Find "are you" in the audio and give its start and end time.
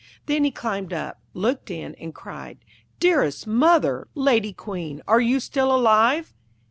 5.07-5.39